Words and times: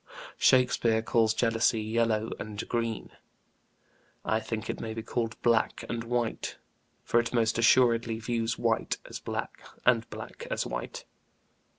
Shakspeare 0.39 1.03
calls 1.03 1.35
jealousy 1.35 1.83
yellow 1.83 2.31
and 2.39 2.67
green; 2.67 3.11
I 4.25 4.39
think 4.39 4.67
it 4.67 4.79
may 4.79 4.95
be 4.95 5.03
called 5.03 5.39
black 5.43 5.83
and 5.87 6.03
white 6.05 6.57
for 7.03 7.19
it 7.19 7.35
most 7.35 7.59
assuredly 7.59 8.19
views 8.19 8.57
white 8.57 8.97
as 9.07 9.19
black, 9.19 9.61
and 9.85 10.09
black 10.09 10.47
as 10.49 10.65
white. 10.65 11.05